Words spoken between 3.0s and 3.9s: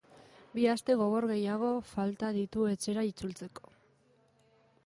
itzultzeko.